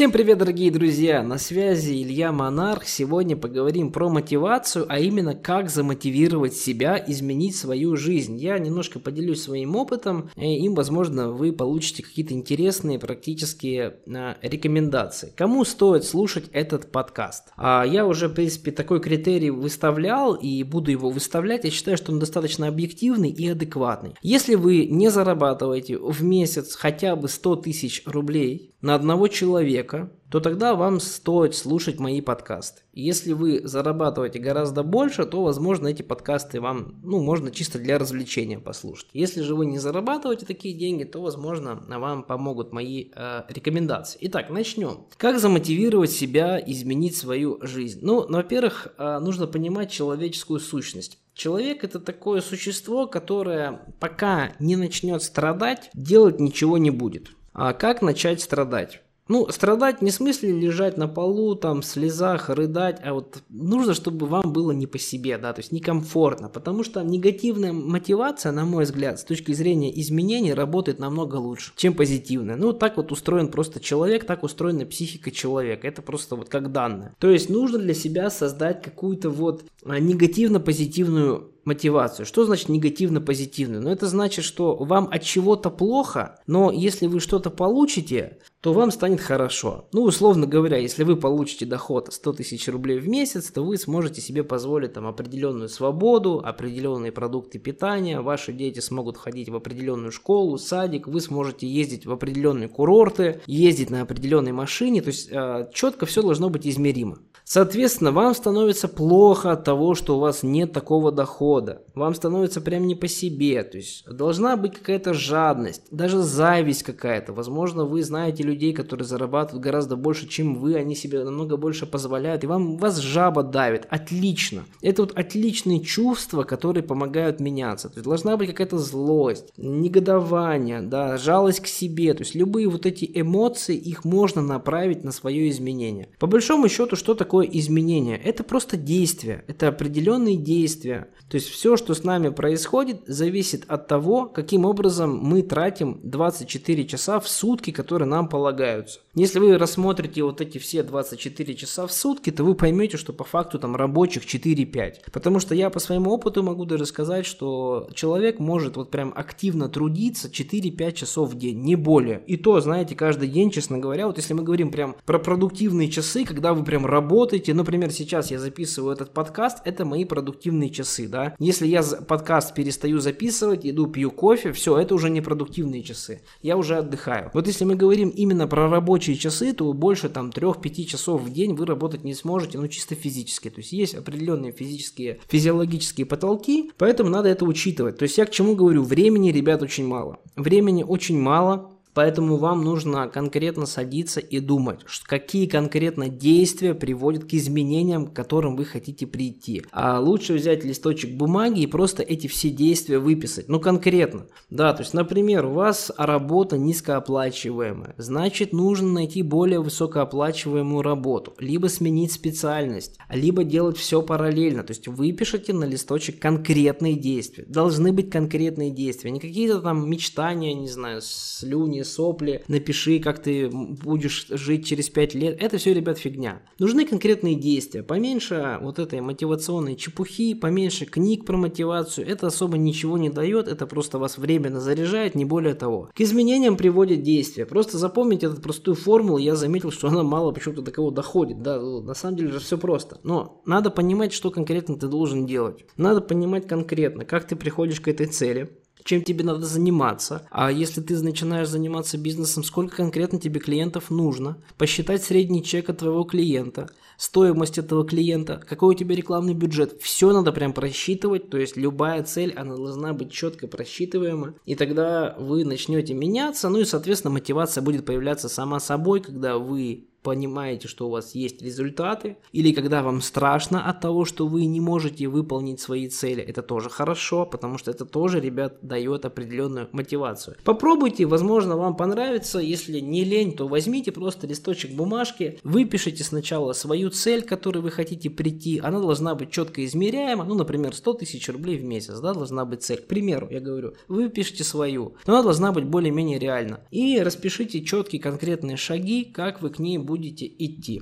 [0.00, 1.22] Всем привет, дорогие друзья!
[1.22, 2.86] На связи Илья Монарх.
[2.86, 8.38] Сегодня поговорим про мотивацию, а именно как замотивировать себя изменить свою жизнь.
[8.38, 15.34] Я немножко поделюсь своим опытом, и им, возможно, вы получите какие-то интересные практические а, рекомендации.
[15.36, 17.52] Кому стоит слушать этот подкаст?
[17.58, 21.64] А, я уже, в принципе, такой критерий выставлял и буду его выставлять.
[21.64, 24.14] Я считаю, что он достаточно объективный и адекватный.
[24.22, 30.38] Если вы не зарабатываете в месяц хотя бы 100 тысяч рублей, на одного человека, то
[30.38, 32.82] тогда вам стоит слушать мои подкасты.
[32.92, 38.58] Если вы зарабатываете гораздо больше, то, возможно, эти подкасты вам, ну, можно чисто для развлечения
[38.58, 39.08] послушать.
[39.12, 44.18] Если же вы не зарабатываете такие деньги, то, возможно, вам помогут мои э, рекомендации.
[44.22, 45.06] Итак, начнем.
[45.16, 47.98] Как замотивировать себя изменить свою жизнь?
[48.02, 51.18] Ну, во-первых, э, нужно понимать человеческую сущность.
[51.34, 57.30] Человек это такое существо, которое пока не начнет страдать, делать ничего не будет.
[57.52, 59.02] А как начать страдать?
[59.30, 63.94] Ну, страдать не в смысле лежать на полу, там, в слезах, рыдать, а вот нужно,
[63.94, 68.64] чтобы вам было не по себе, да, то есть некомфортно, потому что негативная мотивация, на
[68.64, 72.56] мой взгляд, с точки зрения изменений, работает намного лучше, чем позитивная.
[72.56, 77.14] Ну, так вот устроен просто человек, так устроена психика человека, это просто вот как данное.
[77.20, 82.26] То есть нужно для себя создать какую-то вот а, негативно-позитивную мотивацию.
[82.26, 83.82] Что значит негативно-позитивную?
[83.82, 88.90] Ну, это значит, что вам от чего-то плохо, но если вы что-то получите, то вам
[88.90, 89.88] станет хорошо.
[89.92, 94.20] Ну, условно говоря, если вы получите доход 100 тысяч рублей в месяц, то вы сможете
[94.20, 100.58] себе позволить там определенную свободу, определенные продукты питания, ваши дети смогут ходить в определенную школу,
[100.58, 106.04] садик, вы сможете ездить в определенные курорты, ездить на определенной машине, то есть э, четко
[106.04, 107.18] все должно быть измеримо.
[107.44, 111.49] Соответственно, вам становится плохо от того, что у вас нет такого дохода.
[111.94, 113.62] Вам становится прям не по себе.
[113.64, 117.32] То есть должна быть какая-то жадность, даже зависть какая-то.
[117.32, 122.44] Возможно, вы знаете людей, которые зарабатывают гораздо больше, чем вы, они себе намного больше позволяют,
[122.44, 123.86] и вам вас жаба давит.
[123.90, 124.64] Отлично.
[124.82, 127.88] Это вот отличные чувства, которые помогают меняться.
[127.88, 132.14] То есть должна быть какая-то злость, негодование, да, жалость к себе.
[132.14, 136.08] То есть любые вот эти эмоции, их можно направить на свое изменение.
[136.18, 138.16] По большому счету, что такое изменение?
[138.16, 141.08] Это просто действия, это определенные действия.
[141.28, 146.86] То есть все, что с нами происходит, зависит от того, каким образом мы тратим 24
[146.86, 149.00] часа в сутки, которые нам полагаются.
[149.14, 153.24] Если вы рассмотрите вот эти все 24 часа в сутки, то вы поймете, что по
[153.24, 155.10] факту там рабочих 4-5.
[155.12, 159.68] Потому что я по своему опыту могу даже сказать, что человек может вот прям активно
[159.68, 162.22] трудиться 4-5 часов в день, не более.
[162.26, 166.24] И то, знаете, каждый день, честно говоря, вот если мы говорим прям про продуктивные часы,
[166.24, 171.29] когда вы прям работаете, например, сейчас я записываю этот подкаст, это мои продуктивные часы, да.
[171.38, 176.22] Если я подкаст перестаю записывать, иду пью кофе, все, это уже не продуктивные часы.
[176.42, 177.30] Я уже отдыхаю.
[177.34, 181.54] Вот если мы говорим именно про рабочие часы, то больше там 3-5 часов в день
[181.54, 183.50] вы работать не сможете, ну чисто физически.
[183.50, 187.98] То есть есть определенные физические, физиологические потолки, поэтому надо это учитывать.
[187.98, 190.18] То есть я к чему говорю, времени, ребят, очень мало.
[190.36, 197.34] Времени очень мало, Поэтому вам нужно конкретно садиться и думать, какие конкретно действия приводят к
[197.34, 199.64] изменениям, к которым вы хотите прийти.
[199.72, 203.48] А лучше взять листочек бумаги и просто эти все действия выписать.
[203.48, 204.26] Ну, конкретно.
[204.50, 207.94] Да, то есть, например, у вас работа низкооплачиваемая.
[207.98, 211.34] Значит, нужно найти более высокооплачиваемую работу.
[211.38, 214.62] Либо сменить специальность, либо делать все параллельно.
[214.62, 217.44] То есть, выпишите на листочек конкретные действия.
[217.48, 219.10] Должны быть конкретные действия.
[219.10, 224.88] Не какие-то там мечтания, не знаю, слюни, слезни, сопли, напиши, как ты будешь жить через
[224.88, 225.36] 5 лет.
[225.40, 226.42] Это все, ребят, фигня.
[226.58, 227.82] Нужны конкретные действия.
[227.82, 232.06] Поменьше вот этой мотивационной чепухи, поменьше книг про мотивацию.
[232.06, 235.90] Это особо ничего не дает, это просто вас временно заряжает, не более того.
[235.94, 237.46] К изменениям приводят действия.
[237.46, 241.42] Просто запомните эту простую формулу, я заметил, что она мало почему-то до кого доходит.
[241.42, 242.98] Да, на самом деле же все просто.
[243.02, 245.64] Но надо понимать, что конкретно ты должен делать.
[245.76, 250.26] Надо понимать конкретно, как ты приходишь к этой цели чем тебе надо заниматься.
[250.30, 255.78] А если ты начинаешь заниматься бизнесом, сколько конкретно тебе клиентов нужно, посчитать средний чек от
[255.78, 256.68] твоего клиента,
[257.00, 259.80] стоимость этого клиента, какой у тебя рекламный бюджет.
[259.80, 265.16] Все надо прям просчитывать, то есть любая цель, она должна быть четко просчитываема, и тогда
[265.18, 270.86] вы начнете меняться, ну и, соответственно, мотивация будет появляться сама собой, когда вы понимаете, что
[270.86, 275.60] у вас есть результаты, или когда вам страшно от того, что вы не можете выполнить
[275.60, 280.36] свои цели, это тоже хорошо, потому что это тоже, ребят, дает определенную мотивацию.
[280.44, 286.90] Попробуйте, возможно, вам понравится, если не лень, то возьмите просто листочек бумажки, выпишите сначала свою
[286.90, 291.28] цель, к которой вы хотите прийти, она должна быть четко измеряема, ну, например, 100 тысяч
[291.28, 295.22] рублей в месяц, да, должна быть цель, к примеру, я говорю, выпишите свою, но она
[295.22, 300.80] должна быть более-менее реальна, и распишите четкие конкретные шаги, как вы к ней будете идти.